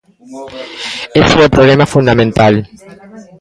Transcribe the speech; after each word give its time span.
Ese 1.21 1.35
é 1.37 1.43
o 1.47 1.53
problema 1.55 1.91
fundamental. 1.93 2.53